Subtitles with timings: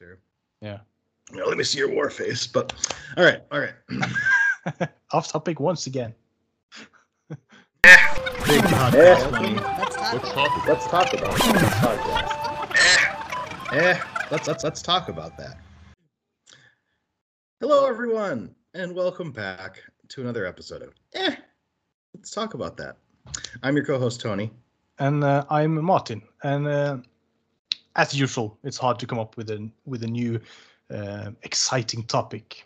[0.00, 0.18] here.
[0.62, 0.78] Yeah.
[1.30, 2.46] Now, let me see your war face.
[2.46, 2.72] But
[3.16, 3.74] all right, all right.
[5.12, 6.14] Off topic once again.
[7.28, 7.38] Big
[7.84, 9.54] podcast money.
[9.54, 10.12] Let's talk.
[10.14, 10.66] Let's talk.
[10.66, 11.52] Let's talk about it.
[11.52, 13.76] Let's podcast.
[13.76, 14.00] Eh,
[14.30, 15.58] let's let's let's talk about that.
[17.60, 21.36] Hello, everyone, and welcome back to another episode of Eh.
[22.14, 22.96] Let's talk about that.
[23.62, 24.50] I'm your co-host Tony.
[24.98, 26.22] And uh, I'm Martin.
[26.42, 26.96] And uh,
[27.96, 30.40] as usual, it's hard to come up with a with a new
[30.92, 32.64] uh, exciting topic.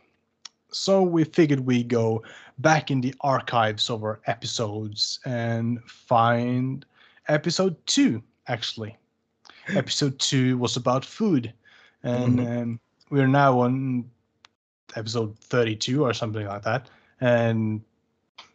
[0.71, 2.23] So we figured we go
[2.59, 6.85] back in the archives of our episodes and find
[7.29, 8.23] episode two.
[8.49, 8.97] Actually,
[9.69, 11.53] episode two was about food,
[12.03, 14.11] and um, we're now on
[14.97, 16.91] episode thirty-two or something like that.
[17.21, 17.81] And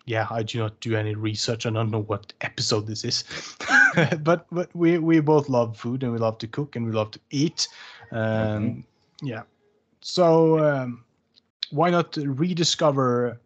[0.06, 1.66] yeah, I do not do any research.
[1.66, 3.24] I don't know what episode this is,
[4.22, 7.12] but but we we both love food and we love to cook and we love
[7.12, 7.68] to eat.
[8.12, 8.84] Um,
[9.22, 9.44] Yeah,
[10.02, 11.04] so um,
[11.72, 13.40] why not rediscover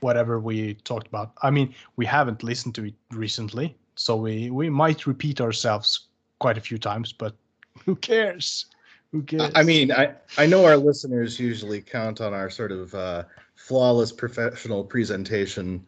[0.00, 1.32] whatever we talked about?
[1.42, 6.08] I mean, we haven't listened to it recently, so we we might repeat ourselves
[6.38, 7.34] quite a few times, but
[7.84, 8.66] who cares?
[9.12, 9.50] Who cares?
[9.54, 13.24] I mean, I I know our listeners usually count on our sort of uh,
[13.56, 15.84] flawless professional presentation,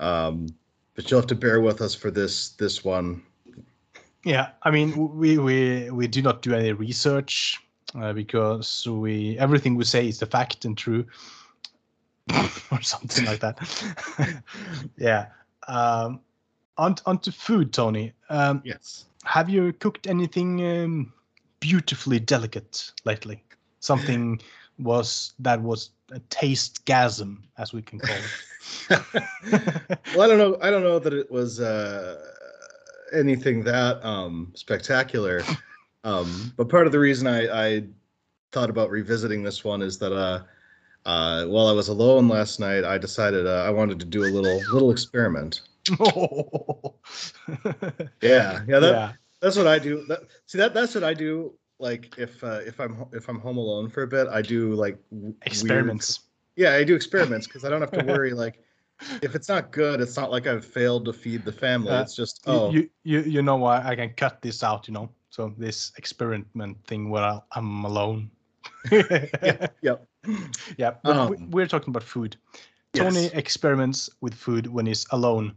[0.00, 0.46] um,
[0.94, 3.22] but you'll have to bear with us for this this one.
[4.24, 7.58] Yeah, I mean, we we we do not do any research
[7.94, 11.04] uh, because we everything we say is the fact and true,
[12.70, 13.58] or something like that.
[14.96, 15.26] yeah.
[15.68, 16.20] Um,
[16.78, 18.12] on onto food, Tony.
[18.30, 19.06] Um, Yes.
[19.24, 21.12] have you cooked anything um,
[21.60, 23.42] beautifully delicate lately?
[23.80, 24.40] Something
[24.78, 28.30] was that was a taste gasm, as we can call it.
[30.14, 30.56] well, I don't know.
[30.62, 32.18] I don't know that it was uh,
[33.12, 35.42] anything that um, spectacular.
[36.04, 37.84] Um, but part of the reason I, I
[38.50, 40.42] thought about revisiting this one is that uh,
[41.06, 44.26] uh, while I was alone last night, I decided uh, I wanted to do a
[44.26, 45.60] little little experiment.
[48.22, 49.12] Yeah, yeah, that, yeah.
[49.40, 50.04] that's what I do.
[50.08, 51.54] That, see, that that's what I do.
[51.78, 54.96] Like if uh, if I'm if I'm home alone for a bit, I do like
[55.10, 56.20] w- weird- Experiments.
[56.56, 58.32] yeah, I do experiments because I don't have to worry.
[58.32, 58.60] Like
[59.22, 61.90] if it's not good, it's not like I've failed to feed the family.
[61.92, 64.94] Uh, it's just oh You, you you know why I can cut this out, you
[64.94, 65.10] know.
[65.30, 68.30] So this experiment thing where I- I'm alone.
[68.92, 70.06] yeah, yep.
[70.76, 70.94] yeah.
[71.04, 72.36] Um, we're talking about food.
[72.92, 73.32] Tony Yes.
[73.32, 75.54] experiments with food when he's alone,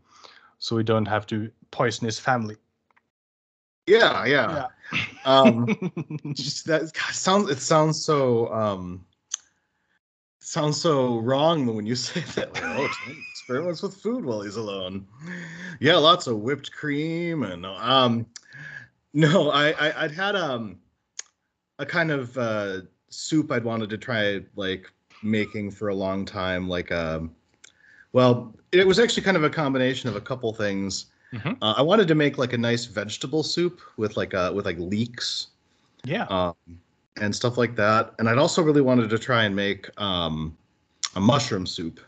[0.59, 2.55] so he don't have to poison his family.
[3.87, 4.67] Yeah, yeah.
[5.25, 5.65] Um,
[6.33, 7.49] just that God, sounds.
[7.49, 8.47] It sounds so.
[8.53, 9.03] Um,
[10.39, 12.53] sounds so wrong when you say that.
[12.53, 15.05] Like, oh, Tony experiments with food while he's alone.
[15.79, 18.25] Yeah, lots of whipped cream and um.
[19.13, 20.77] No, I, I I'd had um
[21.79, 24.91] a kind of uh, soup I'd wanted to try like
[25.21, 26.67] making for a long time.
[26.67, 27.35] Like um,
[28.13, 31.05] well, it was actually kind of a combination of a couple things.
[31.33, 31.57] Mhm.
[31.61, 34.79] Uh, I wanted to make like a nice vegetable soup with like uh with like
[34.79, 35.47] leeks
[36.03, 36.25] yeah.
[36.29, 36.55] um,
[37.17, 38.15] and stuff like that.
[38.19, 40.57] And I'd also really wanted to try and make um,
[41.15, 41.99] a mushroom soup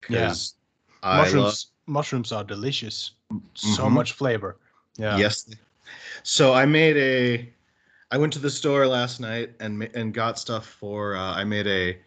[0.00, 0.54] because
[1.02, 3.12] mushrooms love mushrooms are delicious.
[3.54, 3.92] So Mhm.
[3.92, 4.56] much flavor.
[4.96, 5.16] Yeah.
[5.16, 5.48] yes.
[6.22, 7.52] So I made a.
[8.10, 11.16] I went to the store last night and and got stuff for.
[11.16, 11.98] Uh, I made a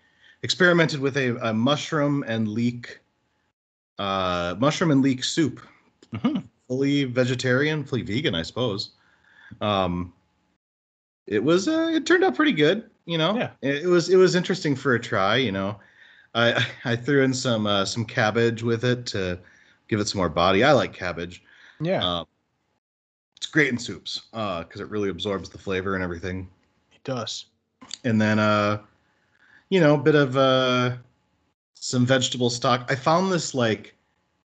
[0.43, 2.99] experimented with a, a mushroom and leek.
[3.97, 5.61] Uh, mushroom and leek soup,
[6.13, 6.43] Mhm.
[6.67, 8.91] fully vegetarian, fully vegan, I suppose.
[9.61, 10.13] Um,
[11.27, 11.67] it was.
[11.67, 12.89] Uh, it turned out pretty good.
[13.05, 13.35] You know.
[13.35, 13.51] Yeah.
[13.61, 14.09] It, it was.
[14.09, 15.37] It was interesting for a try.
[15.37, 15.79] You know.
[16.35, 19.39] I I threw in some uh, some cabbage with it to
[19.87, 20.63] give it some more body.
[20.63, 21.43] I like cabbage.
[21.79, 22.03] Yeah.
[22.03, 22.25] Um,
[23.37, 26.47] it's great in soups because it really absorbs the flavor and everything.
[26.93, 27.45] it does.
[28.03, 28.81] And then, uh,
[29.69, 30.95] you know, a bit of uh,
[31.75, 32.87] some vegetable stock.
[32.89, 33.95] I found this like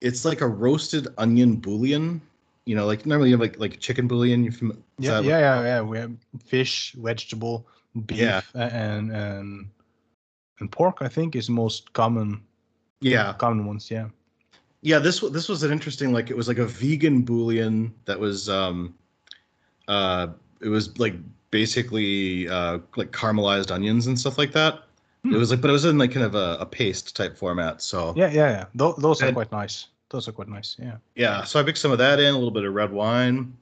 [0.02, 2.22] it's like a roasted onion bouillon.
[2.66, 4.44] You know, like normally you have like like chicken bouillon.
[4.44, 4.62] You is
[5.00, 5.82] Yeah, yeah, yeah, yeah.
[5.82, 6.12] We have
[6.44, 7.68] fish, vegetable,
[8.06, 8.42] beef, Yeah.
[8.56, 9.70] and and
[10.60, 10.98] and pork.
[11.02, 12.42] I think is the most common
[13.02, 13.92] yeah, common ones.
[13.92, 14.08] Yeah.
[14.82, 15.00] yeah.
[15.00, 18.96] This this was an interesting like it was like a vegan bouillon that was um,
[19.88, 20.28] uh,
[20.62, 21.16] it was like
[21.52, 24.84] basically uh like caramelized onions and stuff like that.
[25.24, 25.34] Hmm.
[25.34, 27.82] It was like, but it was in like kind of a, a paste type format.
[27.82, 28.66] So Yeah, yeah, yeah.
[28.76, 29.88] Tho- those are And- quite nice.
[30.10, 30.78] Those are quite nice.
[30.80, 30.96] Yeah.
[31.16, 33.54] yeah, so I mixed some of that in, a little bit of red wine.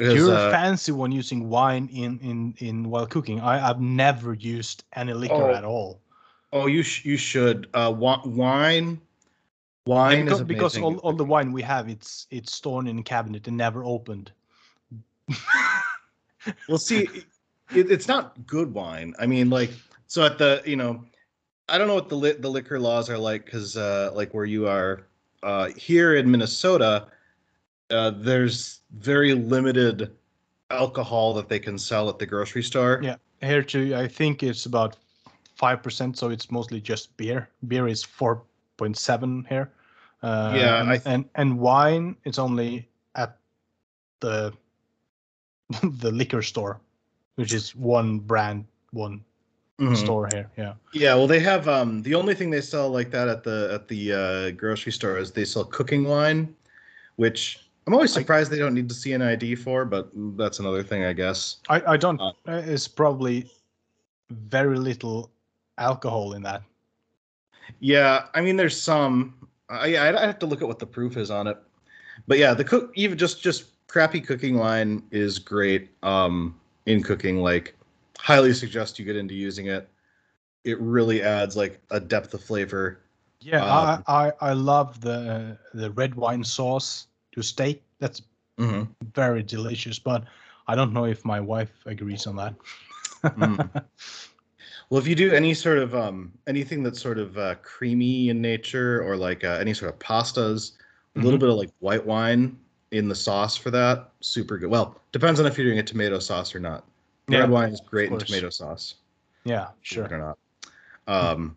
[0.00, 3.38] Because, You're uh, a fancy one using wine in in in while cooking.
[3.38, 6.00] I I've never used any liquor Oh, at all.
[6.54, 7.68] oh, you sh- you should.
[7.74, 8.98] Uh, wa- wine,
[9.84, 13.02] wine because, is because all, all the wine we have, it's it's stored in a
[13.02, 14.32] cabinet and never opened.
[16.68, 17.26] Well, see,
[17.74, 19.12] it, it's not good wine.
[19.18, 19.70] I mean, like,
[20.06, 21.04] so at the, you know,
[21.68, 24.46] I don't know what the li- the liquor laws are like because, uh, like, where
[24.46, 25.06] you are
[25.42, 27.08] uh, here in Minnesota,
[27.90, 30.10] uh, there's very limited
[30.70, 33.00] alcohol that they can sell at the grocery store.
[33.02, 33.16] Yeah.
[33.42, 34.96] Here too, I think it's about
[35.56, 37.48] five percent, so it's mostly just beer.
[37.68, 38.42] Beer is four
[38.76, 39.70] point seven here.
[40.22, 43.38] Uh, Yeah, and, th- and and wine it's only at
[44.20, 44.52] the
[45.82, 46.80] the liquor store,
[47.36, 49.24] which is one brand, one
[49.80, 49.96] Mhm.
[49.96, 50.50] store here.
[50.58, 50.74] Yeah.
[50.92, 53.88] Yeah, well, they have um the only thing they sell like that at the at
[53.88, 56.54] the uh, grocery store is they sell cooking wine,
[57.16, 60.58] which I'm always I- surprised they don't need to see an ID for, but that's
[60.60, 61.58] another thing, I guess.
[61.68, 62.20] I I don't.
[62.20, 63.50] Uh, Uh, it's probably
[64.30, 65.30] very little
[65.78, 66.62] alcohol in that.
[67.80, 69.34] Yeah, I mean, there's some.
[69.68, 71.56] I I I have to look at what the proof is on it,
[72.26, 75.90] but yeah, the cook even just just crappy cooking wine is great.
[76.02, 76.56] Um,
[76.86, 77.76] in cooking, like,
[78.18, 79.88] highly suggest you get into using it.
[80.64, 83.00] It really adds like a depth of flavor.
[83.40, 87.82] Yeah, Um, I, I I love the the red wine sauce to steak.
[87.98, 88.22] That's
[88.58, 88.88] Mhm.
[89.14, 90.24] very delicious, but
[90.66, 92.54] I don't know if my wife agrees on that.
[93.24, 93.84] Mm.
[94.90, 98.40] Well, if you do any sort of um anything that's sort of uh, creamy in
[98.42, 100.72] nature, or like uh, any sort of pastas,
[101.14, 101.40] a little Mhm.
[101.40, 102.58] bit of like white wine
[102.90, 104.68] in the sauce for that, super good.
[104.68, 106.84] Well, depends on if you're doing a tomato sauce or not.
[107.28, 108.96] Yeah, Red wine is great in tomato sauce.
[109.44, 110.08] yeah, sure.
[110.10, 110.38] or not.
[111.06, 111.56] Um,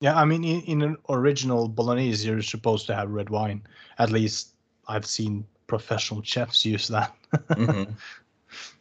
[0.00, 3.62] Yeah, I mean, in, in an original bolognese, you're supposed to have red wine.
[3.98, 4.52] At least
[4.88, 7.14] I've seen professional chefs use that.
[7.50, 7.94] mhm.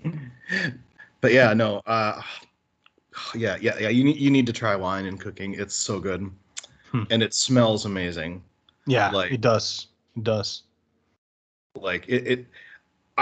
[1.21, 1.81] But yeah, no.
[1.87, 2.21] Uh,
[3.35, 3.89] yeah, yeah, yeah.
[3.89, 5.55] You need you need to try wine in cooking.
[5.55, 6.29] It's so good,
[6.91, 7.03] Hmm.
[7.09, 8.43] and it smells amazing.
[8.85, 9.87] yeah, Like- it does.
[10.15, 10.63] It does.
[11.75, 12.45] like it, it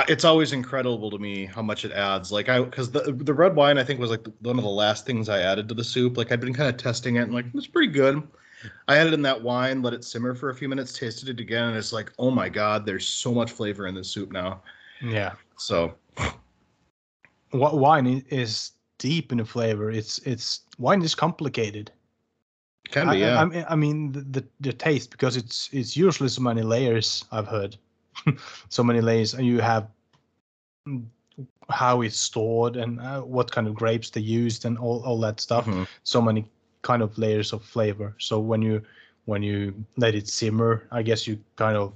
[0.09, 3.55] it's always incredible to me how much it adds like i because the the red
[3.55, 6.17] wine i think was like one of the last things i added to the soup
[6.17, 8.21] like i'd been kind of testing it and like it's pretty good
[8.87, 11.69] i added in that wine let it simmer for a few minutes tasted it again
[11.69, 14.61] and it's like oh my god there's so much flavor in this soup now
[15.01, 15.93] Yeah, so
[17.51, 19.91] Wi- wine is deep in the flavor.
[19.91, 21.91] It's it's wine is complicated.
[22.89, 26.29] can I, be yeah I, I mean, the, the the taste because it's it's usually
[26.29, 27.25] so many layers.
[27.31, 27.77] I've heard
[28.69, 29.87] so many layers, and you have
[30.87, 31.05] mm,
[31.69, 35.39] how it's stored and uh, what kind of grapes they used and all, all that
[35.39, 35.65] stuff.
[35.65, 35.87] Mhm.
[36.03, 36.45] So many
[36.83, 38.15] kind of layers of flavor.
[38.19, 38.81] So when you
[39.25, 41.93] when you let it simmer, I guess you kind of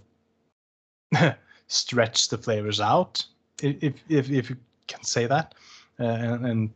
[1.67, 3.23] stretch the flavors out,
[3.61, 4.57] if if if you
[4.87, 5.53] can say that,
[5.99, 6.69] uh, and, and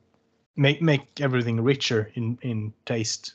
[0.55, 3.33] make make everything richer in in taste.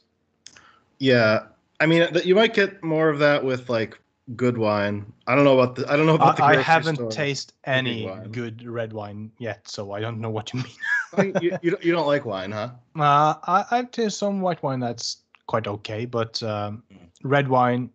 [0.98, 1.46] yeah
[1.80, 3.98] i mean you might get more of that with like
[4.34, 7.52] good wine i don't know about the i don't know about the I, haven't tasted
[7.64, 10.72] any good red wine yet, so I don't know what you mean.
[11.12, 14.40] I think you, you, don't, you don't like wine huh Uh, I, I've tasted some
[14.40, 16.82] white wine that's quite okay, but um,
[17.22, 17.90] red wine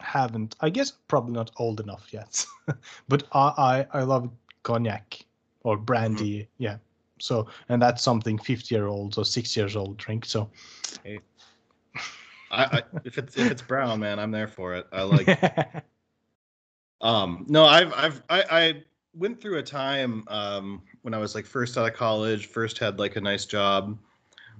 [0.00, 0.56] haven't.
[0.60, 2.44] I guess probably not old enough yet.
[3.08, 4.30] but I, I I love
[4.62, 5.24] cognac
[5.64, 6.40] or brandy.
[6.40, 6.62] Mm-hmm.
[6.62, 6.76] Yeah.
[7.20, 10.24] So and that's something fifty year olds or six years old drink.
[10.24, 10.50] So
[11.04, 11.18] I,
[12.50, 15.28] I if it's if it's brown man i'm there for it i like
[17.00, 18.82] Um, no, I've I've I, I
[19.18, 22.98] went through a time um, when I was like first out of college, first had
[22.98, 23.98] like a nice job,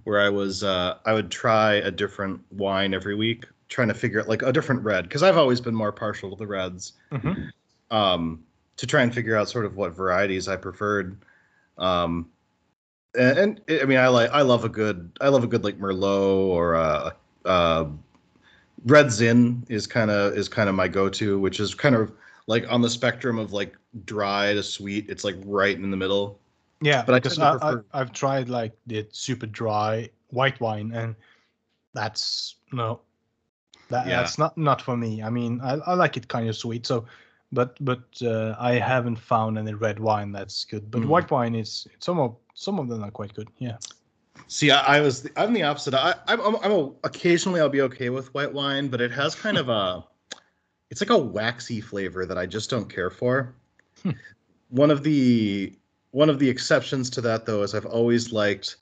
[0.04, 4.20] where I was uh, I would try a different wine every week, trying to figure
[4.20, 7.50] out like a different red because I've always been more partial to the reds, Mhm.
[7.90, 8.42] um,
[8.76, 11.16] to try and figure out sort of what varieties I preferred.
[11.78, 12.28] Um,
[13.16, 13.38] and,
[13.68, 16.48] and I mean, I like I love a good I love a good like Merlot
[16.48, 17.10] or uh,
[17.44, 17.86] uh,
[18.86, 22.12] Red Zin is kind of is kind of my go-to, which is kind of
[22.48, 25.08] like on the spectrum of like dry to sweet.
[25.08, 26.40] It's like right in the middle.
[26.80, 27.84] yeah, But I tend prefer...
[27.92, 31.14] I, have tried like the super dry white wine, and
[31.94, 33.00] that's no,
[33.90, 34.16] that, Yeah.
[34.16, 35.22] that's not not for me.
[35.22, 37.04] I mean, I, I like it kind of sweet, so.
[37.50, 40.90] But but uh, I haven't found any red wine that's good.
[40.90, 41.08] But Mm.
[41.08, 43.48] white wine is some of some of them are quite good.
[43.58, 43.78] Yeah.
[44.48, 45.94] See, I, I was I'm the opposite.
[45.94, 49.34] I, I'm, I'm, I'm a, occasionally I'll be okay with white wine, but it has
[49.34, 50.04] kind of a
[50.90, 53.54] it's like a waxy flavor that I just don't care for.
[54.02, 54.10] Hmm.
[54.70, 55.72] One of the
[56.10, 58.76] one of the exceptions to that though is I've always liked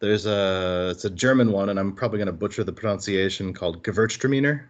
[0.00, 3.82] there's a it's a German one and I'm probably going to butcher the pronunciation called
[3.82, 4.64] Gewürztraminer.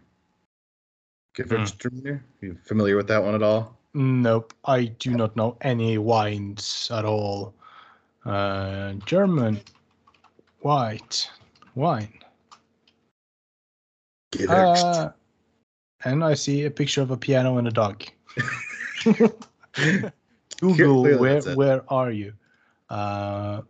[1.36, 2.20] Gewürztraminer.
[2.40, 3.76] You familiar with that one at all?
[3.94, 7.54] Nope, I do not know any wines at all.
[8.24, 9.60] Uh, German
[10.60, 11.28] white
[11.74, 12.18] wine.
[14.48, 15.10] Uh,
[16.04, 18.04] and I see a picture of a piano and a dog.
[20.60, 22.32] Google, Clearly where where are you?
[22.88, 23.62] Uh,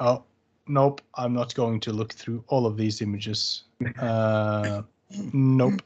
[0.00, 0.24] Oh,
[0.66, 1.00] nope.
[1.14, 3.64] I'm not going to look through all of these images.
[3.98, 4.82] Uh,
[5.32, 5.82] nope.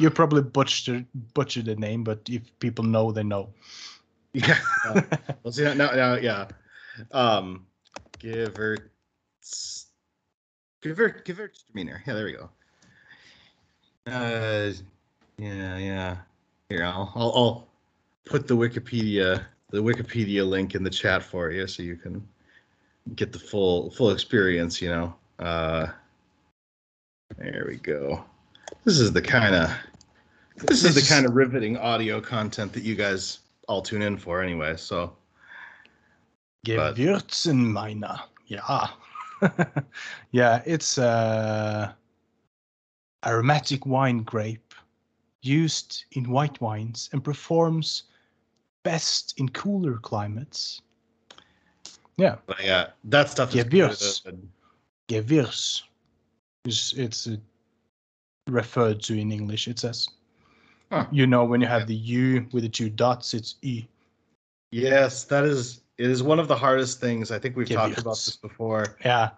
[0.00, 3.52] You probably butchered butchered the name, but if people know, they know.
[4.32, 4.58] Yeah.
[4.86, 5.02] Uh,
[5.42, 6.48] well, see now, now, yeah.
[7.12, 7.66] Um,
[8.18, 8.90] Givert,
[10.82, 12.00] Givert, Gewürztraminer.
[12.06, 12.50] Yeah, there we go.
[14.08, 14.72] Uh,
[15.38, 16.16] yeah, yeah.
[16.68, 17.68] Here, I'll, I'll, I'll
[18.24, 22.26] put the Wikipedia, the Wikipedia link in the chat for you, so you can
[23.14, 24.82] get the full, full experience.
[24.82, 25.14] You know.
[25.38, 25.86] Uh,
[27.36, 28.24] there we go.
[28.84, 29.70] This is the kind of,
[30.56, 34.42] this is the kind of riveting audio content that you guys all tune in for
[34.42, 34.76] anyway.
[34.76, 35.12] So
[36.66, 38.20] Gewürzenminer.
[38.46, 38.88] Yeah.
[40.32, 41.92] yeah, it's uh,
[43.26, 44.74] aromatic wine grape
[45.42, 48.04] used in white wines and performs
[48.84, 50.80] best in cooler climates.
[52.16, 54.24] Yeah, but yeah, that stuff is Gewürz.
[54.24, 54.48] good.
[55.08, 55.82] Gewürz.
[56.64, 57.36] It's, it's uh,
[58.48, 59.68] referred to in English.
[59.68, 60.08] It says,
[60.90, 61.06] Huh.
[61.10, 63.86] you know, when you have the U with the two dots, it's E.
[64.72, 67.30] Yes, that is it is one of the hardest things.
[67.30, 68.96] I think we've talked about this before.
[69.04, 69.30] Yeah,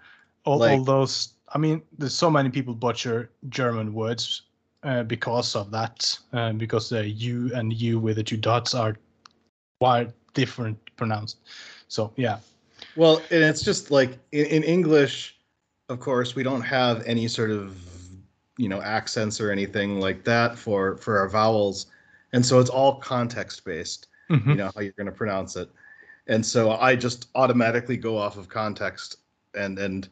[0.45, 1.35] all, all those.
[1.53, 4.43] I mean, there's so many people butcher German words
[4.83, 8.97] uh, because of that, uh, because the U and U with the two dots are
[9.81, 11.39] quite different pronounced.
[11.89, 12.39] So yeah,
[12.97, 15.37] Well, and it's just like in, in English,
[15.89, 17.77] of course, we don't have any sort of
[18.57, 21.87] you know accents or anything like that for for our vowels,
[22.33, 24.07] and so it's all context based.
[24.31, 24.47] Mhm.
[24.47, 25.69] you know how you're going to pronounce it
[26.29, 29.17] and so i just automatically go off of context
[29.57, 30.09] and and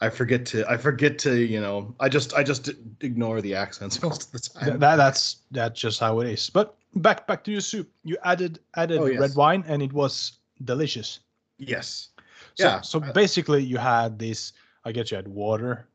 [0.00, 4.02] i forget to i forget to you know i just i just ignore the accents
[4.08, 6.50] most of the time that, that's that's just how it is.
[6.50, 7.88] But back back to your soup.
[8.04, 9.20] You added added Oh, yes.
[9.20, 11.20] red wine, and it was delicious.
[11.58, 12.08] yes
[12.54, 14.52] So, Yeah, So I- basically, you had this.
[14.84, 15.86] I guess you had water,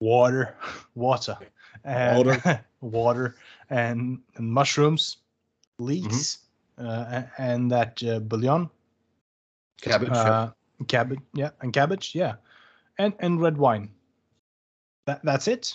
[0.00, 0.56] water,
[0.94, 1.38] water,
[1.84, 2.64] and Water.
[2.80, 3.36] water,
[3.70, 5.18] and, and mushrooms,
[5.78, 6.38] leeks,
[6.78, 6.86] Mm-hmm.
[6.86, 8.68] uh, and that uh, bouillon,
[9.80, 10.50] cabbage uh,
[10.88, 12.34] cabbage, yeah, and cabbage, yeah,
[12.98, 13.90] and and red wine.
[15.06, 15.74] That that's it.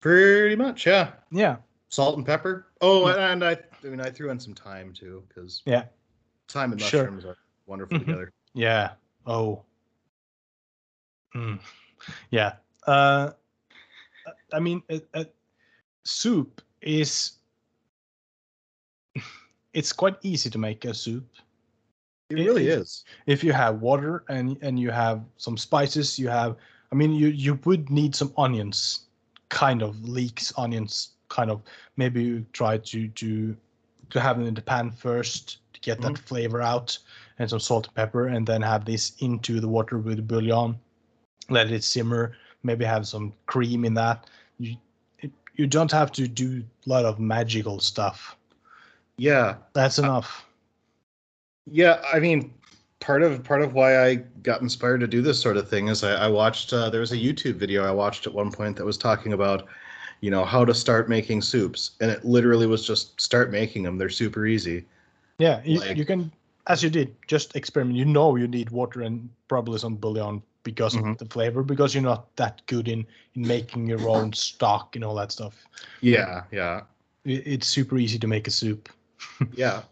[0.00, 1.56] pretty much yeah Yeah,
[1.88, 3.30] salt and pepper oh Yeah.
[3.32, 3.52] and i
[3.84, 5.84] i mean i threw in some thyme too because Yeah.
[6.48, 7.04] thyme and Sure.
[7.04, 7.36] mushrooms are
[7.66, 8.00] wonderful Mhm.
[8.06, 8.92] together yeah.
[9.26, 9.62] Oh.
[11.34, 11.58] Mm.
[12.30, 12.56] Yeah.
[12.86, 13.30] Uh,
[14.52, 15.24] I mean, uh, uh,
[16.04, 17.38] soup is.
[19.72, 21.24] It's quite easy to make a soup
[22.32, 23.04] it It- really is.
[23.26, 26.18] if you have water and and you have some spices.
[26.18, 26.56] You have.
[26.92, 29.06] I mean, you you would need some onions,
[29.48, 31.62] kind of leeks, onions, kind of.
[31.96, 33.56] Maybe you try to to
[34.10, 36.24] to have them in the pan first to get that mm-hmm.
[36.26, 36.98] flavor out,
[37.38, 40.76] and some salt and pepper, and then have this into the water with the bouillon.
[41.48, 42.36] Let it simmer.
[42.62, 44.26] Maybe have some cream in that.
[44.58, 44.76] You
[45.20, 48.36] it, you don't have to do a lot of magical stuff.
[49.16, 50.44] yeah That's uh, enough.
[51.70, 52.52] Yeah, I mean,
[53.00, 56.02] part of part of why I got inspired to do this sort of thing is
[56.04, 58.84] I, I watched uh, there was a YouTube video I watched at one point that
[58.84, 59.66] was talking about,
[60.20, 63.98] you know, how to start making soups, and it literally was just start making them.
[63.98, 64.84] They're super easy.
[65.38, 66.30] Yeah, you, Like- you can,
[66.66, 67.96] as you did, just experiment.
[67.96, 71.12] You know you need water and probably some bouillon because Mhm.
[71.12, 73.04] of the flavor, because you're not that good in,
[73.34, 75.64] in making your own stock and all that stuff.
[76.00, 76.82] Yeah, yeah,
[77.24, 78.88] It, it's super easy to make a soup.
[79.54, 79.82] yeah.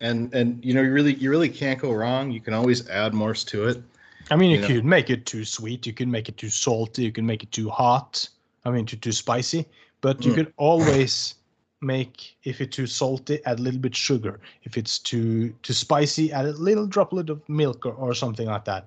[0.00, 2.30] And and you know you really you really can't go wrong.
[2.30, 3.82] You can always add more to it.
[4.30, 4.68] I mean, you, You know.
[4.68, 7.50] could make it too sweet, you can make it too salty, you can make it
[7.52, 8.28] too hot.
[8.64, 9.66] I mean, too too spicy.
[10.00, 10.34] But you Mm.
[10.34, 11.34] could always
[11.82, 14.40] make if it's too salty, add a little bit sugar.
[14.62, 18.64] If it's too too spicy, add a little droplet of milk or, or something like
[18.64, 18.86] that,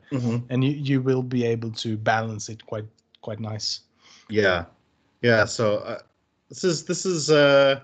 [0.49, 2.85] and you you will be able to balance it quite
[3.21, 3.81] quite nice.
[4.29, 4.65] Yeah,
[5.21, 5.45] yeah.
[5.45, 5.99] So uh,
[6.49, 7.79] this is this is uh,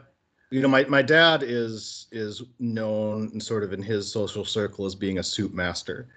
[0.51, 4.95] you know my my dad is is known sort of in his social circle as
[4.95, 6.07] being a soup master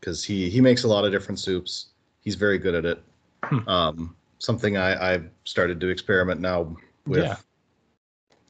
[0.00, 1.86] because he he makes a lot of different soups.
[2.20, 3.02] He's very good at it.
[3.44, 3.68] Hmm.
[3.68, 7.24] Um, something I I've started to experiment now with.
[7.24, 7.36] Yeah.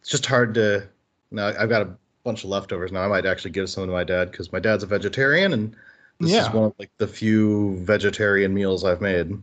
[0.01, 0.89] It's just hard to.
[1.31, 1.91] Now I've got a
[2.25, 3.03] bunch of leftovers now.
[3.03, 5.77] I might actually give some to my dad because my dad's a vegetarian and.
[6.21, 6.49] This Yeah.
[6.49, 9.41] is one of like the few vegetarian meals I've made.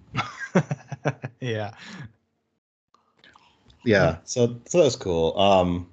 [1.40, 1.72] yeah.
[3.86, 5.88] Yeah so so that's cool um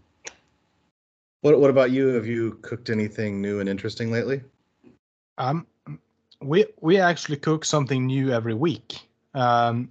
[1.42, 4.40] what what about you have you cooked anything new and interesting lately
[5.38, 5.66] Um,
[6.40, 8.98] we we actually cook something new every week.
[9.34, 9.88] Um,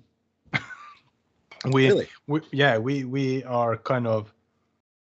[1.71, 1.91] we,
[2.27, 4.33] we yeah we we are kind of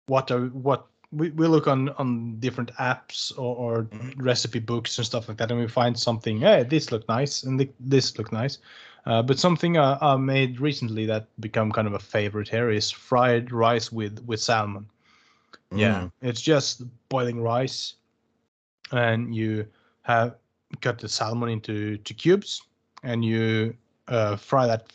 [0.07, 4.13] what are what we, we look on on different apps or, or Mhm.
[4.21, 6.41] recipe books and stuff like that, and we find something.
[6.41, 8.59] Hey, this look nice, and thi- this look nice.
[9.07, 12.91] Uh, but something uh, I made recently that become kind of a favorite here is
[12.91, 14.87] fried rice with with salmon.
[15.75, 16.11] Yeah, Mm.
[16.21, 17.95] it's just boiling rice,
[18.91, 19.67] and you
[20.03, 20.35] have
[20.81, 22.61] cut the salmon into to cubes,
[23.03, 23.75] and you
[24.09, 24.93] uh, fry that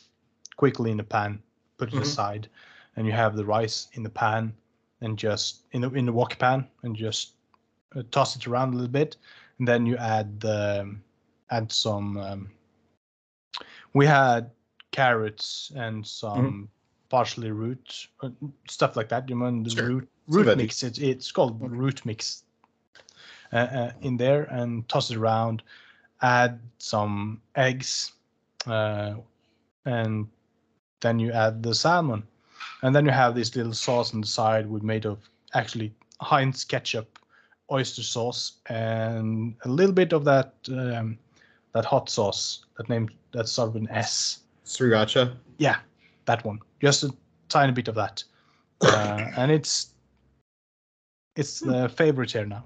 [0.57, 1.43] quickly in the pan.
[1.79, 2.03] Put it Mhm.
[2.03, 2.49] aside,
[2.97, 4.55] and you have the rice in the pan,
[5.01, 7.35] and just in the in the wok pan, and just
[7.97, 9.17] uh, toss it around a little bit,
[9.59, 10.97] and then you add the
[11.51, 12.19] add some.
[12.19, 12.51] Um,
[13.93, 14.51] we had
[14.91, 16.69] carrots and some
[17.09, 18.31] parsley root uh,
[18.69, 19.29] stuff like that.
[19.29, 19.87] You mean the Sure.
[19.87, 20.83] root root mix?
[20.83, 21.71] It's it's called Mhm.
[21.71, 22.45] root mix.
[23.53, 25.63] Uh, uh, in there and toss it around.
[26.23, 28.13] Add some eggs,
[28.67, 29.15] uh,
[29.85, 30.27] and
[31.01, 32.23] then you add the salmon,
[32.83, 35.19] and then you have this little sauce on the side with made of
[35.53, 37.19] actually Heinz ketchup,
[37.71, 41.19] oyster sauce, and a little bit of that um,
[41.75, 44.41] that hot sauce that name that starts with an S.
[44.65, 45.35] Sriracha.
[45.59, 45.77] Yeah,
[46.27, 46.61] that one.
[46.81, 47.11] Just a
[47.49, 48.23] tiny bit of that,
[48.83, 49.91] uh, and it's
[51.37, 52.65] it's the favorite here now.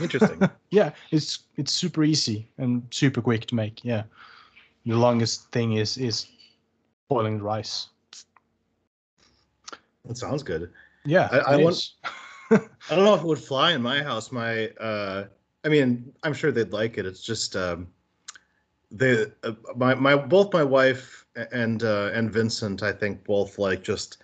[0.00, 0.40] Interesting.
[0.70, 3.84] Yeah, it's it's super easy and super quick to make.
[3.84, 4.02] Yeah,
[4.84, 6.26] the longest thing is is
[7.08, 7.88] boiling the rice.
[10.04, 10.70] that sounds good.
[11.04, 11.92] Yeah, I- I want-
[12.50, 12.58] I
[12.96, 14.32] don't know if it would fly in my house.
[14.32, 15.26] My, uh,
[15.64, 17.06] I mean, I'm sure they'd like it.
[17.06, 17.86] It's just, um,
[18.96, 23.82] they, uh, my, my, both my wife and uh, and Vincent, I think, both like
[23.82, 24.18] just,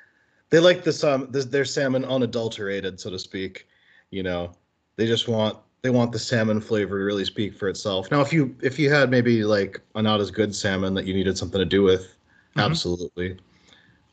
[0.50, 3.66] they like this, um, this, their salmon unadulterated, so to speak.
[4.10, 4.52] You know,
[4.96, 8.10] they just want, they want the salmon flavor to really speak for itself.
[8.10, 11.14] Now, if you, if you had maybe like a not as good salmon that you
[11.14, 12.16] needed something to do with,
[12.56, 12.64] Mhm.
[12.64, 13.38] absolutely.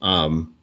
[0.01, 0.53] Um,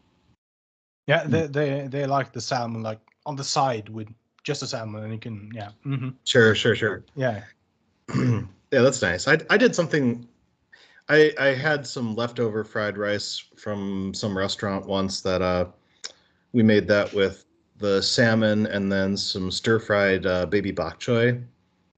[1.06, 4.08] Yeah, they they they like the salmon like on the side with
[4.42, 7.04] just a salmon, and you can yeah, hmm sure, sure, sure.
[7.14, 7.44] yeah.
[8.74, 9.28] yeah, that's nice.
[9.28, 10.28] I I did something.
[11.08, 15.66] I I had some leftover fried rice from some restaurant once that uh
[16.52, 17.44] we made that with
[17.78, 21.42] the salmon and then some stir fried uh, baby bok choy.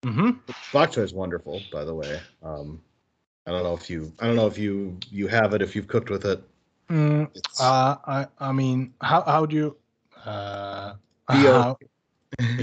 [0.04, 0.30] hmm
[0.72, 2.20] Bok choy is wonderful, by the way.
[2.42, 2.82] Um,
[3.46, 5.88] I don't know if you I don't know if you you have it if you've
[5.88, 6.42] cooked with it.
[6.90, 9.76] Mm, uh, I I mean, how how do you
[10.24, 10.94] uh
[11.30, 11.78] B O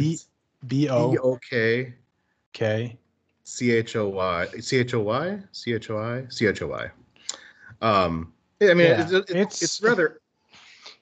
[1.08, 1.93] B O K
[2.54, 2.97] K
[3.43, 6.67] C H O Y C H O Y C H O I C H O
[6.67, 6.89] Y.
[7.82, 10.21] Um, I mean, Yeah, it's, it's, it's- it's rather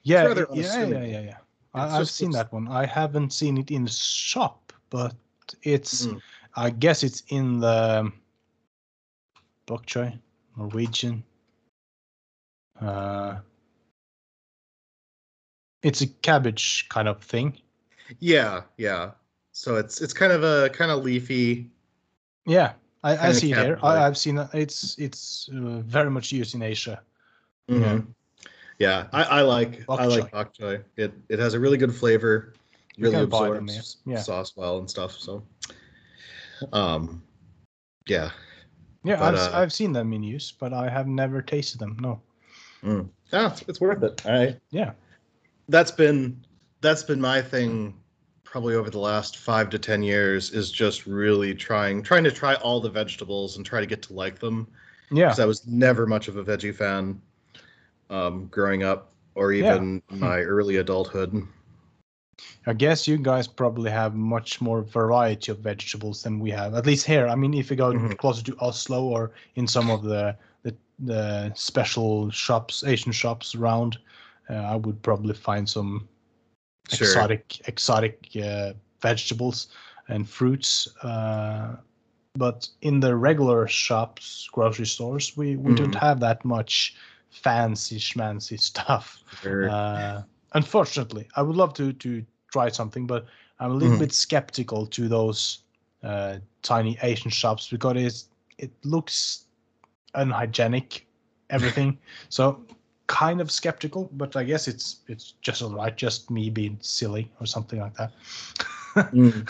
[0.02, 1.36] Yeah, rather yeah, yeah, yeah, yeah.
[1.74, 2.68] I, I've just seen that one.
[2.68, 5.14] I haven't seen it in the shop, but
[5.62, 6.06] it's.
[6.06, 6.20] Mm.
[6.54, 8.12] I guess it's in the
[9.64, 10.18] bok choy,
[10.56, 11.24] Norwegian.
[12.78, 13.38] Uh,
[15.82, 17.56] it's a cabbage kind of thing.
[18.18, 19.12] Yeah, yeah.
[19.52, 21.70] So it's it's kind of a kind of leafy.
[22.46, 22.72] Yeah,
[23.04, 23.78] I, I see it here.
[23.82, 24.48] I, I've seen it.
[24.52, 27.00] It's it's uh, very much used in Asia.
[27.68, 28.06] Mhm.
[28.78, 30.82] Yeah, I, I like Bok I like bok choy.
[30.96, 32.54] It it has a really good flavor.
[32.96, 34.14] You Really buy them, absorbs yeah.
[34.14, 34.20] Yeah.
[34.20, 35.12] sauce well and stuff.
[35.12, 35.42] So,
[36.72, 37.22] um,
[38.06, 38.30] yeah.
[39.04, 41.96] Yeah, But, I've uh, I've seen them in use, but I have never tasted them.
[42.00, 42.20] No.
[42.84, 43.08] Mm.
[43.32, 44.20] Yeah, it's, it's worth it.
[44.26, 44.92] I Yeah.
[45.68, 46.44] that's been
[46.80, 47.94] that's been my thing
[48.52, 52.54] probably over the last five to ten years is just really trying trying to try
[52.56, 54.68] all the vegetables and try to get to like them
[55.10, 55.28] Yeah.
[55.28, 57.18] because I was never much of a veggie fan
[58.10, 59.74] um, growing up or Yeah.
[59.76, 61.48] even my early adulthood.
[62.66, 66.74] I guess you guys probably have much more variety of vegetables than we have.
[66.74, 67.28] At least here.
[67.28, 68.18] I mean, if you go Mhm.
[68.18, 73.96] closer to Oslo or in some of the the, the special shops, Asian shops around,
[74.50, 76.06] uh, I would probably find some
[76.92, 77.32] Sure.
[77.32, 79.68] exotic exotic uh, vegetables
[80.08, 80.88] and fruits.
[81.02, 81.76] Uh,
[82.34, 86.00] but in the regular shops, grocery stores, we, we don't Mhm.
[86.00, 86.96] have that much
[87.30, 89.22] fancy schmancy stuff.
[89.42, 89.70] Sure.
[89.70, 90.22] Uh,
[90.54, 93.26] unfortunately, I would love to to try something, but
[93.60, 93.98] I'm a little Mhm.
[93.98, 95.64] bit skeptical to those
[96.02, 98.28] uh, tiny Asian shops because it's,
[98.58, 99.46] it looks
[100.14, 101.06] unhygienic,
[101.50, 101.98] everything.
[102.28, 102.64] so
[103.12, 107.46] kind of skeptical, but I guess it's it's just alright, just me being silly or
[107.46, 108.10] something like that.
[108.94, 109.48] Mm.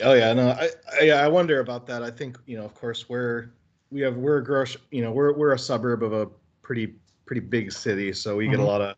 [0.00, 0.68] Oh yeah, no, I,
[1.00, 2.02] I I wonder about that.
[2.02, 3.50] I think you know, of course, we're
[3.92, 6.26] we have we're a gross, you know, we're we're a suburb of a
[6.62, 6.94] pretty
[7.26, 8.66] pretty big city, so we get a Mhm.
[8.66, 8.96] lot of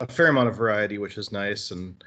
[0.00, 2.02] a fair amount of variety, which is nice, and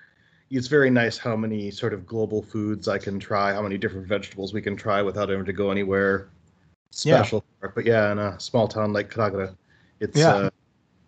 [0.51, 4.05] it's very nice how many sort of global foods I can try, how many different
[4.07, 6.27] vegetables we can try without having to go anywhere
[6.91, 7.43] special.
[7.59, 7.75] for it.
[7.75, 9.55] But yeah, in a small town like Kragerø,
[10.01, 10.35] it's Yeah.
[10.35, 10.49] uh,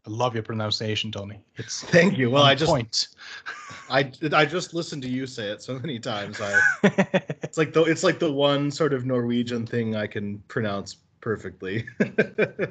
[0.07, 1.41] I love your pronunciation, Tony.
[1.57, 2.29] It's Thank you.
[2.31, 3.09] Well, I just point.
[3.89, 6.39] I I just listened to you say it so many times.
[6.39, 6.61] I
[7.43, 11.85] it's like the it's like the one sort of Norwegian thing I can pronounce perfectly.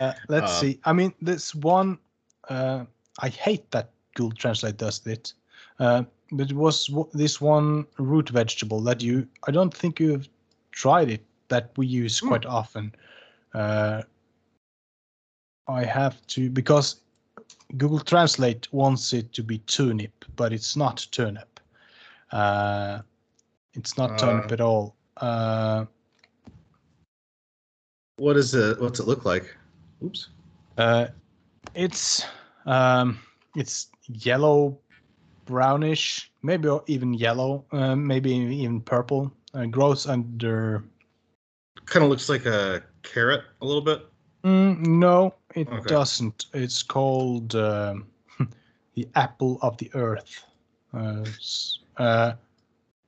[0.00, 0.80] Uh, let's Uh, see.
[0.84, 1.98] I mean, this one,
[2.48, 2.84] uh,
[3.18, 5.32] I hate that Google Translate does it.
[5.80, 10.28] Uh, but it was this one root vegetable that you, I don't think you've
[10.70, 12.28] tried it, that we use Hmm.
[12.28, 12.94] quite often.
[15.68, 17.00] I have to, because
[17.76, 21.60] Google Translate wants it to be turnip, but it's not turnip.
[22.32, 23.00] Uh,
[23.74, 24.54] it's not turnip Uh.
[24.54, 24.96] at all.
[25.18, 25.84] Uh,
[28.16, 28.80] what is it?
[28.80, 29.54] What's it look like?
[30.04, 30.28] Oops.
[30.76, 31.08] Uh,
[31.74, 32.24] it's
[32.66, 33.18] um,
[33.54, 34.78] it's yellow,
[35.44, 39.32] brownish, maybe even yellow, uh, maybe even purple.
[39.54, 40.84] Uh, grows under.
[41.86, 44.06] Kind of looks like a carrot a little bit.
[44.48, 45.88] Mm, no, it Okay.
[45.88, 46.46] doesn't.
[46.54, 48.06] It's called um,
[48.94, 50.44] the apple of the earth.
[50.94, 51.24] Uh,
[51.98, 52.32] uh,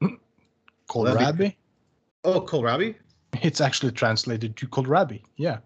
[0.88, 1.56] kohlrabi.
[2.24, 2.94] Oh, kohlrabi.
[3.42, 5.22] It's actually translated to kohlrabi.
[5.36, 5.58] Yeah.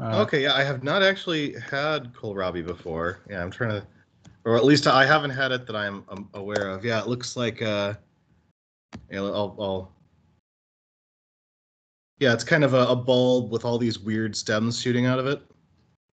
[0.00, 3.20] Uh, okay, yeah, I have not actually had kohlrabi before.
[3.30, 3.86] Yeah, I'm trying to,
[4.44, 6.84] or at least I haven't had it that I'm, um aware of.
[6.84, 7.94] Yeah, it looks like uh,
[9.10, 9.92] yeah, I'll, I'll
[12.20, 15.26] yeah, it's kind of a, a bulb with all these weird stems shooting out of
[15.26, 15.42] it.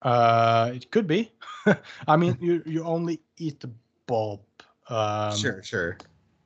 [0.03, 1.33] Uh, it could be.
[2.09, 3.71] I mean, you you only eat the
[4.07, 4.41] bulb.
[4.89, 5.99] Um, sure, sure.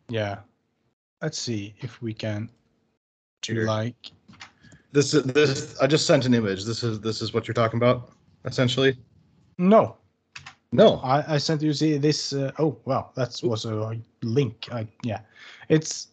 [0.09, 0.39] Yeah.
[1.21, 2.49] Let's see if we can
[3.43, 4.13] do like.
[4.93, 5.79] This is this.
[5.79, 6.65] I just sent an image.
[6.65, 8.13] This is this is what you're talking about,
[8.47, 8.97] essentially.
[9.59, 9.97] No,
[10.73, 10.97] No.
[11.05, 12.33] I, I sent you see this.
[12.33, 14.69] Uh, oh wow, that was a link.
[14.73, 15.21] I, yeah,
[15.69, 16.09] it's.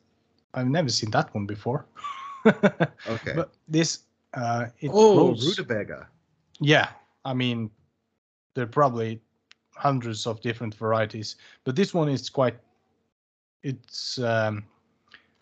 [0.53, 1.85] I've never seen that one before.
[3.07, 3.33] Okay.
[3.35, 3.99] But this,
[4.33, 5.47] uh, it oh, grows.
[5.47, 6.07] rutabaga.
[6.59, 6.89] Yeah,
[7.25, 7.69] I mean,
[8.55, 9.21] there are probably
[9.75, 12.55] hundreds of different varieties, but this one is quite.
[13.63, 14.63] It's um,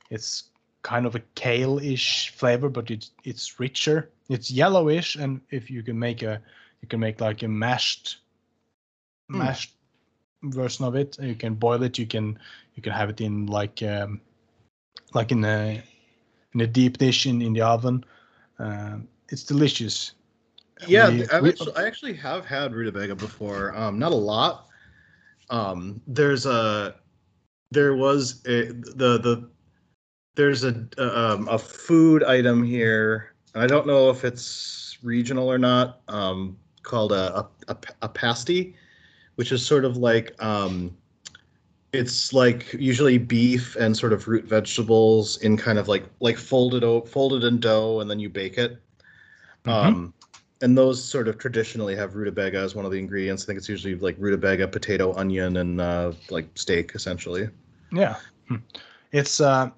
[0.09, 0.45] it's
[0.81, 4.11] kind of a kale-ish flavor, but it's it's richer.
[4.29, 6.41] It's yellowish, and if you can make a,
[6.81, 8.17] you can make like a mashed,
[9.29, 9.39] Hmm.
[9.39, 9.73] mashed
[10.43, 11.17] version of it.
[11.19, 11.97] You can boil it.
[11.97, 12.37] You can
[12.75, 14.21] you can have it in like um,
[15.13, 15.81] like in a
[16.55, 18.03] in a deep dish in in the oven.
[18.57, 20.13] Um, it's delicious.
[20.87, 23.75] Yeah, We- we- actually, I actually have had rutabaga before.
[23.75, 24.67] Um, not a lot.
[25.49, 26.95] Um, there's a
[27.71, 29.49] there was a, the the
[30.35, 35.57] there's a um, a food item here, and I don't know if it's regional or
[35.57, 36.01] not.
[36.07, 38.75] Um, called a a, a, a pasty,
[39.35, 40.95] which is sort of like um,
[41.95, 46.83] it's like usually beef and sort of root vegetables in kind of like like folded
[46.83, 48.79] o- folded in dough, and then you bake it.
[49.65, 49.71] Mhm.
[49.71, 50.13] Um,
[50.61, 53.43] and those sort of traditionally have rutabaga as one of the ingredients.
[53.43, 57.49] I think it's usually like rutabaga, potato, onion, and uh, like steak, essentially.
[57.91, 58.15] Yeah,
[58.47, 58.57] Hmm.
[59.11, 59.69] it's uh,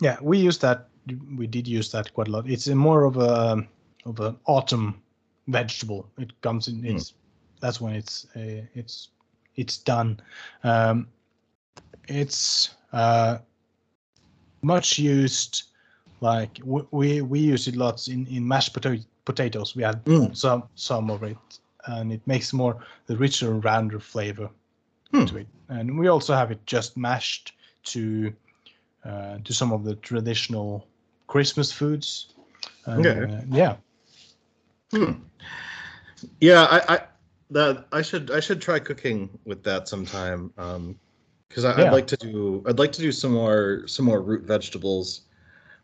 [0.00, 0.16] yeah.
[0.22, 0.88] We use that.
[1.36, 2.48] We did use that quite a lot.
[2.48, 3.66] It's more of a
[4.04, 5.02] of an autumn
[5.48, 6.08] vegetable.
[6.18, 6.84] It comes in.
[6.84, 7.14] It's
[7.60, 9.08] that's when it's uh, it's
[9.56, 10.20] it's done.
[10.64, 11.08] Um,
[12.08, 13.38] it's uh,
[14.62, 15.64] much used.
[16.20, 19.74] Like we we use it lots in in mashed potato potatoes.
[19.76, 20.34] We add Mm.
[20.36, 21.36] some some of it,
[21.86, 24.48] and it makes more the richer, rounder flavor
[25.12, 25.24] Hmm.
[25.26, 25.46] to it.
[25.68, 27.52] And we also have it just mashed
[27.84, 28.32] to
[29.04, 30.86] uh, to some of the traditional
[31.26, 32.34] Christmas foods.
[32.86, 33.32] And, Okay.
[33.32, 33.76] uh, yeah.
[34.92, 35.12] Hmm.
[36.40, 37.00] Yeah, I, I
[37.50, 40.52] that I should I should try cooking with that sometime.
[40.58, 40.98] Um,
[41.48, 41.74] because Yeah.
[41.86, 45.22] I'd like to do I'd like to do some more some more root vegetables.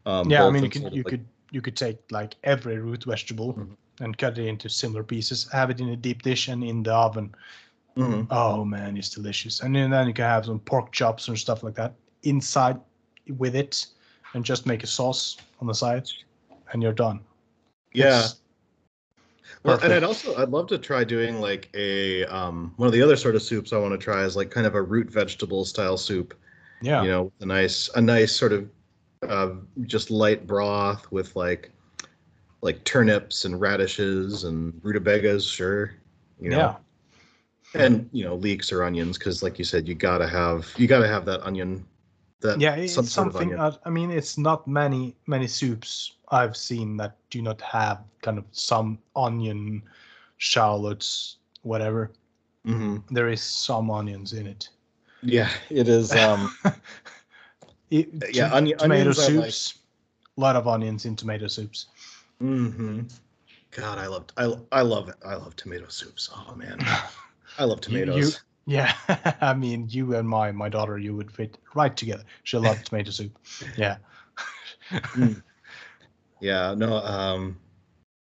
[0.07, 2.35] Um, yeah, I mean, you could sort of you like- could you could take like
[2.45, 3.77] every root vegetable Mhm.
[4.01, 6.93] and cut it into similar pieces, have it in a deep dish and in the
[6.95, 7.35] oven.
[7.97, 8.27] Mhm.
[8.31, 9.61] Oh man, it's delicious.
[9.61, 12.81] And then, then you can have some pork chops and stuff like that inside
[13.37, 13.87] with it,
[14.35, 16.09] and just make a sauce on the side,
[16.73, 17.21] and you're done.
[17.93, 18.21] Yeah.
[18.21, 18.41] It's
[19.65, 23.03] Well, and I'd also I'd love to try doing like a um one of the
[23.03, 25.65] other sort of soups I want to try is like kind of a root vegetable
[25.65, 26.35] style soup.
[26.81, 27.03] yeah.
[27.03, 28.69] You know, with a nice a nice sort of
[29.29, 29.51] uh,
[29.83, 31.71] just light broth with like
[32.61, 35.95] like turnips and radishes and rutabagas, sure.
[36.41, 36.77] You know,
[37.75, 37.85] yeah.
[37.85, 41.07] and you know leeks or onions because like you said, you gotta have you gotta
[41.07, 41.87] have that onion.
[42.41, 43.61] That yeah it's some sort of something onion.
[43.61, 48.39] uh, i mean it's not many many soups i've seen that do not have kind
[48.39, 49.83] of some onion
[50.39, 52.11] shallots whatever
[52.65, 54.69] hmm there is some onions in it
[55.23, 56.11] Yeah, it is.
[56.13, 56.51] Um,
[57.91, 59.79] It- yeah, to- onion- tomato like- soups
[60.37, 61.87] a lot of onions in tomato soups
[62.39, 63.03] hmm
[63.71, 65.17] God, I love I I love it.
[65.25, 66.29] I love tomato soups.
[66.35, 66.79] Oh man,
[67.59, 68.41] I love tomatoes.
[68.67, 68.95] Yeah,
[69.41, 72.23] I mean, you and my my daughter, you would fit right together.
[72.45, 73.37] She loved tomato soup.
[73.77, 73.97] Yeah.
[75.17, 75.43] Mm.
[76.43, 77.57] Yeah, no, um,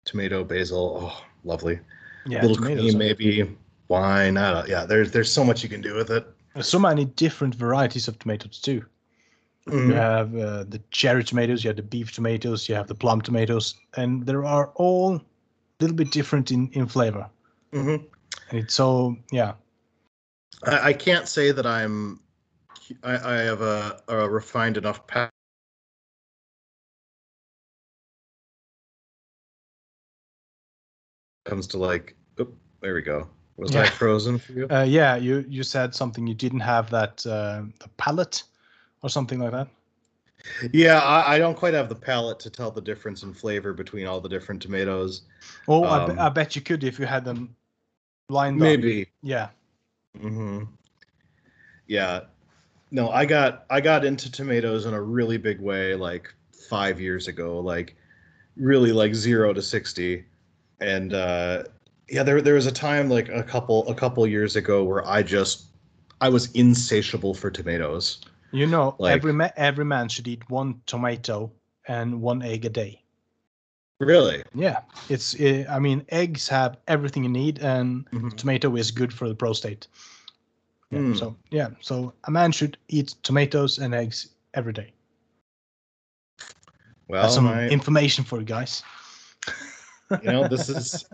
[0.05, 1.81] tomato, basil, oh, lovely.
[2.27, 3.57] Yeah, little cream, maybe
[3.89, 4.37] wine.
[4.37, 6.27] I don't, yeah, there's there's so much you can do with it.
[6.53, 8.85] There's so many different varieties of tomatoes too.
[9.67, 9.95] You Mhm.
[9.95, 13.77] have uh, the cherry tomatoes, you have the beef tomatoes, you have the plum tomatoes,
[13.97, 15.23] and there are all a
[15.81, 17.31] little bit different in in flavor.
[17.73, 18.05] Mhm.
[18.51, 19.55] And it's so yeah,
[20.65, 22.21] I, I can't say that I'm.
[23.03, 25.32] I, I have a, a refined enough palate.
[31.53, 33.29] Comes to like, oop, there we go.
[33.59, 33.91] Was I Yeah.
[33.91, 34.67] frozen for you?
[34.71, 35.17] uh, yeah.
[35.17, 38.45] You you said something you didn't have that uh, the palate
[39.03, 39.69] or something like that.
[40.73, 44.07] Yeah, I, I don't quite have the palate to tell the difference in flavor between
[44.07, 45.25] all the different tomatoes.
[45.69, 47.55] Oh, I, be- Um, I bet you could if you had them
[48.31, 48.63] lined up.
[48.63, 49.09] Maybe.
[49.23, 49.51] Yeah.
[50.19, 50.63] hmm
[51.87, 52.21] Yeah.
[52.91, 56.33] No, I got I got into tomatoes in a really big way like
[56.71, 57.95] five years ago, like
[58.57, 60.25] really like zero to sixty.
[60.83, 61.63] And uh
[62.09, 65.23] yeah, there there was a time like a couple a couple years ago where I
[65.23, 65.67] just
[66.21, 68.21] I was insatiable for tomatoes.
[68.53, 71.51] You know, Like- every ma- every man should eat one tomato
[71.89, 73.03] and one egg a day.
[74.01, 74.43] Really?
[74.55, 75.39] Yeah, it's.
[75.41, 78.37] Uh, I mean, eggs have everything you need, and Mhm.
[78.37, 79.87] tomato is good for the prostate.
[80.91, 81.17] Yeah, Mm.
[81.19, 84.93] So yeah, so a man should eat tomatoes and eggs every day.
[87.09, 88.83] Well, That's some my, information for you guys.
[90.23, 91.05] You know, this is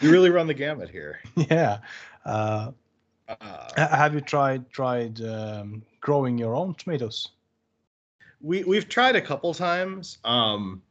[0.00, 1.20] you really run the gamut here.
[1.36, 1.78] yeah.
[2.24, 2.72] Uh,
[3.26, 7.30] Uh, have you tried tried um, growing your own tomatoes?
[8.42, 10.18] we we've tried a couple times.
[10.24, 10.82] Um,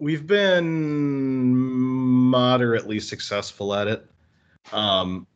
[0.00, 4.04] we've been moderately successful at it.
[4.72, 5.26] Um,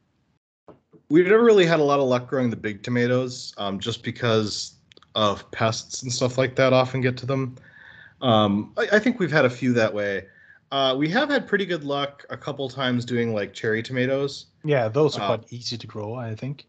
[1.09, 4.75] we've never really had a lot of luck growing the big tomatoes, um, just because
[5.15, 7.55] of pests and stuff like that often get to them.
[8.21, 10.27] Um, I, I think we've had a few that way.
[10.71, 14.47] Uh, we have had pretty good luck a couple times doing like cherry tomatoes.
[14.65, 16.67] Yeah, those are Uh, quite easy to grow, I think.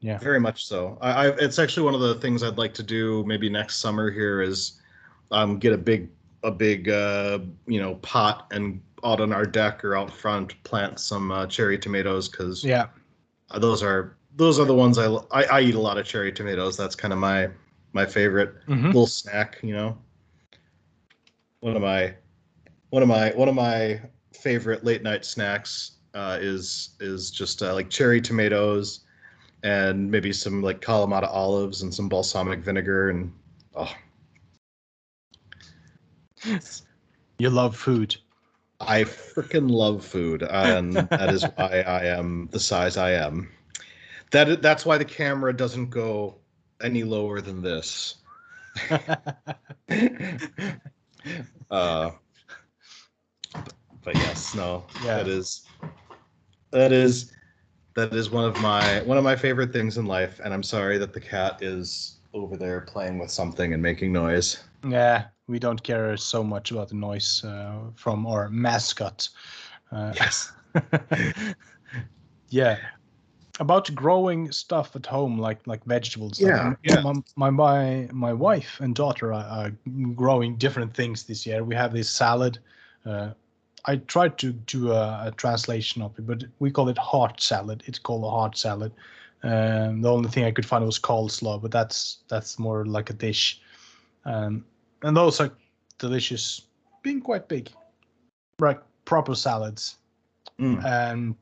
[0.00, 0.18] Yeah.
[0.18, 0.98] Very much so.
[1.00, 4.10] I, I it's actually one of the things I'd like to do maybe next summer
[4.10, 4.80] here is
[5.30, 6.10] um, get a big
[6.42, 10.98] a big uh, you know pot and out on our deck or out front plant
[11.00, 12.88] some uh, cherry tomatoes because Yeah.
[13.58, 16.76] those are those are the ones I, I I eat a lot of cherry tomatoes.
[16.76, 17.48] That's kind of my
[17.92, 18.86] my favorite Mhm.
[18.86, 19.58] little snack.
[19.62, 19.98] You know,
[21.60, 22.14] one of my
[22.90, 24.00] one of my one of my
[24.32, 29.00] favorite late night snacks uh, is is just uh, like cherry tomatoes
[29.62, 33.32] and maybe some like Kalamata olives and some balsamic vinegar and
[33.74, 33.92] oh
[37.38, 38.16] You love food.
[38.80, 43.50] I freaking love food and that is why I am the size I am.
[44.30, 46.36] That that's why the camera doesn't go
[46.82, 48.16] any lower than this.
[51.70, 52.10] uh
[54.06, 54.84] but yes, no.
[55.04, 55.18] Yeah.
[55.18, 55.66] That is
[56.70, 57.32] that is
[57.96, 60.96] that is one of my one of my favorite things in life and I'm sorry
[60.98, 64.62] that the cat is over there playing with something and making noise.
[64.88, 69.28] Yeah, we don't care so much about the noise uh, from our mascot.
[69.90, 70.52] Uh, Yes.
[72.50, 72.78] yeah.
[73.58, 76.38] About growing stuff at home, like like vegetables.
[76.38, 77.00] Yeah, m- yeah.
[77.00, 79.70] My, my my my wife and daughter are, are
[80.14, 81.64] growing different things this year.
[81.64, 82.58] We have this salad.
[83.04, 83.30] Uh,
[83.86, 87.82] I tried to do a, a translation of it, but we call it heart salad.
[87.86, 88.92] It's called a heart salad.
[89.42, 93.12] Um, the only thing I could find was coleslaw, but that's that's more like a
[93.12, 93.60] dish.
[94.24, 94.64] Um,
[95.02, 95.52] and those are
[95.98, 96.62] delicious,
[97.02, 97.70] being quite big,
[98.58, 99.98] like proper salads.
[100.58, 100.84] Mm.
[100.84, 101.36] And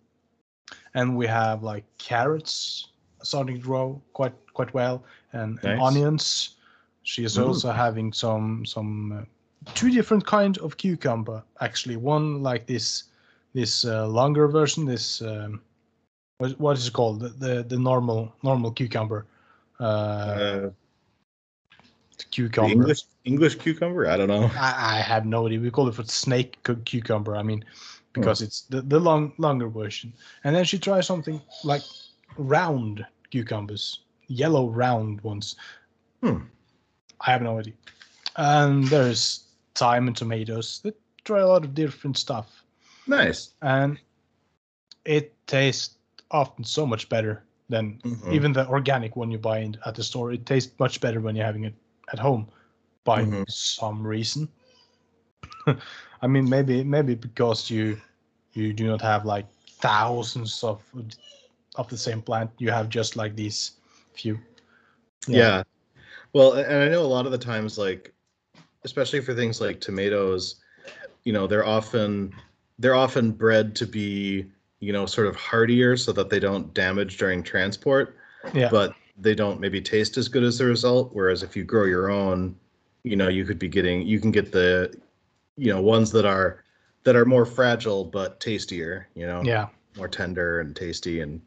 [0.94, 2.88] and we have like carrots
[3.22, 5.02] starting to grow quite quite well,
[5.32, 6.56] and, and onions.
[7.04, 7.46] She is Mm.
[7.46, 9.24] also having some some uh,
[9.74, 11.96] two different kind of cucumber actually.
[11.96, 13.04] One like this
[13.54, 14.84] this uh, longer version.
[14.84, 15.60] This um,
[16.38, 17.20] what what is it called?
[17.20, 19.26] The the, the normal normal cucumber.
[19.80, 20.70] Uh, Uh,
[22.18, 22.72] the cucumber.
[22.72, 24.06] English English cucumber?
[24.06, 24.50] I don't know.
[24.54, 25.60] I, I have no idea.
[25.60, 27.34] We call it for snake cu- cucumber.
[27.36, 27.64] I mean,
[28.12, 30.12] because it's the, the long longer version.
[30.44, 31.82] And then she tries something like
[32.36, 35.56] round cucumbers, yellow round ones.
[36.22, 36.42] Hmm.
[37.20, 37.74] I have no idea.
[38.36, 39.44] And there's
[39.74, 40.80] thyme and tomatoes.
[40.82, 40.92] They
[41.24, 42.64] try a lot of different stuff,
[43.06, 43.54] Nice.
[43.62, 43.98] and
[45.04, 45.96] it tastes
[46.30, 48.32] often so much better than Mhm.
[48.32, 50.32] even the organic one you buy in, at the store.
[50.32, 51.74] It tastes much better when you're having it
[52.12, 52.48] at home,
[53.04, 53.44] by Mhm.
[53.48, 54.48] some reason.
[56.22, 58.00] I mean, maybe maybe because you
[58.52, 59.46] you do not have like
[59.80, 60.82] thousands of
[61.76, 62.50] of the same plant.
[62.58, 63.72] You have just like these
[64.14, 64.38] few.
[65.26, 65.62] Yeah.
[66.32, 68.12] Well, and I know a lot of the times, like,
[68.84, 70.56] especially for things like tomatoes,
[71.24, 72.34] you know, they're often
[72.78, 74.44] they're often bred to be,
[74.80, 78.16] you know, sort of hardier so that they don't damage during transport,
[78.52, 78.68] Yeah.
[78.70, 81.10] but they don't maybe taste as good as the result.
[81.12, 82.56] Whereas if you grow your own,
[83.04, 84.94] you know, you could be getting you can get the,
[85.56, 86.64] you know, ones that are
[87.04, 89.68] that are more fragile but tastier, you know, yeah.
[89.96, 91.40] more tender and tasty and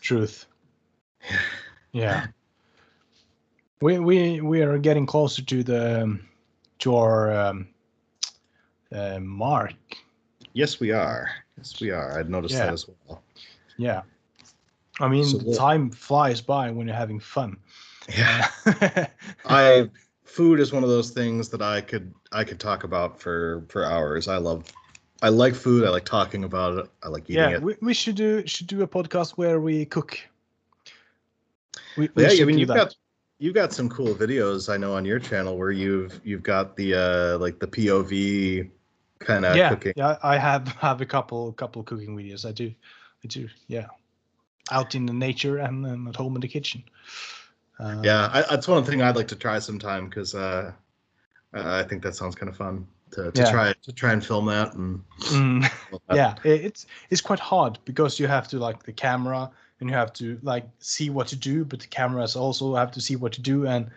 [0.00, 0.46] Truth.
[1.92, 2.26] Yeah.
[3.80, 6.28] We we we are getting closer to the um,
[6.80, 7.68] um, to our um,
[8.92, 9.74] uh, mark.
[10.52, 11.30] yes, we are.
[11.56, 12.18] Yes, we are.
[12.18, 12.66] I'd noticed Yeah.
[12.66, 13.22] that as well.
[13.78, 14.02] Yeah.
[15.00, 17.56] I mean, So what- time flies by when you're having fun.
[18.08, 18.48] Yeah.
[18.66, 19.06] Uh,
[19.46, 19.90] I
[20.24, 23.84] food is one of those things that I could I could talk about for for
[23.84, 24.28] hours.
[24.28, 24.64] I love
[25.22, 25.84] I like food.
[25.84, 26.90] I like talking about it.
[27.02, 27.62] I like eating yeah, it.
[27.62, 30.18] we, we should do should do a podcast where we cook.
[31.96, 32.76] We, we yeah, I mean you've that.
[32.76, 32.96] got
[33.38, 36.94] you've got some cool videos I know on your channel where you've you've got the
[36.94, 38.70] uh like the POV
[39.18, 39.92] kind of yeah, cooking.
[39.96, 40.16] yeah.
[40.22, 42.48] I have have a couple couple cooking videos.
[42.48, 42.72] I do,
[43.24, 43.48] I do.
[43.68, 43.86] Yeah,
[44.70, 46.82] out in the nature and then at home in the kitchen.
[47.78, 50.72] Uh, Yeah, I, that's one thing I'd like to try sometime because uh,
[51.52, 53.50] I I think that sounds kind of fun to, to Yeah.
[53.50, 55.62] try to try and film that and mm,
[56.08, 56.16] that.
[56.16, 56.34] yeah.
[56.44, 60.38] It's it's quite hard because you have to like the camera and you have to
[60.42, 63.66] like see what to do, but the cameras also have to see what to do
[63.66, 63.90] and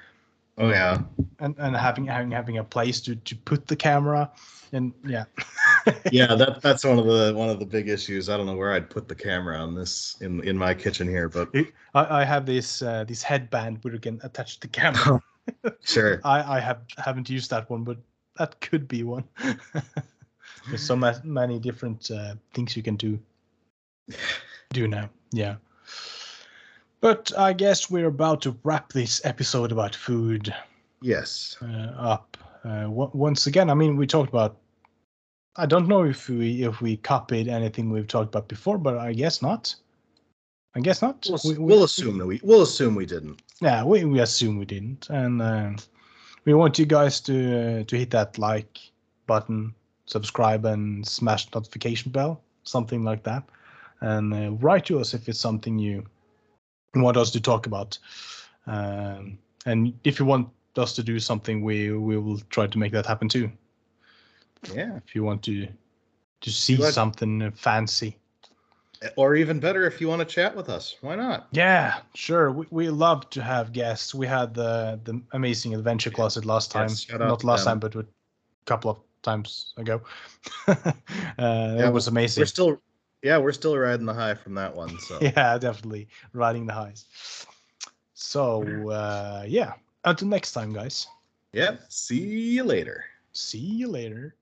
[0.59, 1.01] Oh yeah.
[1.39, 4.29] and, and having having having a place to to put the camera
[4.73, 5.23] and yeah.
[6.11, 8.73] yeah that that's one of the one of the big issues i don't know where
[8.73, 11.49] i'd put the camera on this in in my kitchen here but
[11.95, 15.21] I, I have this uh, this headband where you can attach the camera.
[15.81, 17.97] sure I, I have haven't used that one, but
[18.37, 19.23] that could be one.
[20.67, 23.17] There's so ma- many different uh, things you can do
[24.71, 25.09] do now.
[25.31, 25.55] Yeah.
[27.01, 30.53] But I guess we're about to wrap this episode about food
[31.01, 32.37] yes uh, up.
[32.65, 34.57] Uh, w- once again, I mean, we talked about.
[35.55, 39.13] I don't know if we if we copied anything we've talked about before, but I
[39.13, 39.73] guess not.
[40.75, 41.25] I guess not.
[41.29, 44.57] we'll, We- we- we'll assume that we we'll assume we didn't yeah, we, we assume
[44.57, 45.71] we didn't, and uh,
[46.45, 48.79] we want you guys to uh, to hit that like
[49.27, 49.73] button,
[50.05, 53.43] subscribe, and smash notification bell, something like that,
[54.01, 56.05] and uh, write to us if it's something you
[56.95, 57.97] want us to talk about.
[58.67, 62.91] Um, and if you want us to do something, we we will try to make
[62.93, 63.51] that happen too.
[64.73, 65.67] yeah If you want to
[66.41, 68.15] to see like- something fancy.
[69.15, 72.51] or even better if you want to chat with us why not Yeah, sure.
[72.51, 74.13] We, we love to have guests.
[74.13, 76.89] We had the the amazing adventure closet last time.
[76.89, 77.71] Yes, Not last them.
[77.71, 78.05] time, but a
[78.65, 80.01] couple of times ago.
[80.67, 80.93] uh,
[81.87, 82.41] it was amazing.
[82.41, 82.81] we're still
[83.23, 87.05] yeah we're still riding the high from that one so yeah, definitely riding the highs.
[88.13, 91.07] So uh, yeah, until next time, guys.
[91.53, 94.35] yeah see you later See you later.